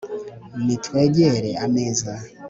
nitwegere 0.65 1.51
ameza 1.65 2.11